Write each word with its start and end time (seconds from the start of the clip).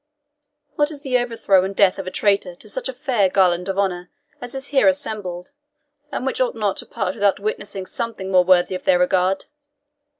What 0.77 0.89
is 0.89 1.01
the 1.03 1.19
overthrow 1.19 1.63
and 1.63 1.75
death 1.75 1.99
of 1.99 2.07
a 2.07 2.09
traitor 2.09 2.55
to 2.55 2.67
such 2.67 2.89
a 2.89 2.93
fair 2.93 3.29
garland 3.29 3.69
of 3.69 3.77
honour 3.77 4.09
as 4.41 4.55
is 4.55 4.69
here 4.69 4.87
assembled, 4.87 5.51
and 6.11 6.25
which 6.25 6.41
ought 6.41 6.55
not 6.55 6.77
to 6.77 6.87
part 6.87 7.13
without 7.13 7.39
witnessing 7.39 7.85
something 7.85 8.31
more 8.31 8.43
worthy 8.43 8.73
of 8.73 8.85
their 8.85 8.97
regard? 8.97 9.45